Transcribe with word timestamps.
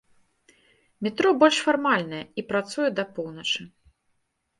Метро 1.07 1.33
больш 1.43 1.59
фармальнае 1.67 2.21
і 2.43 2.45
працуе 2.53 2.87
да 3.01 3.07
поўначы. 3.19 3.61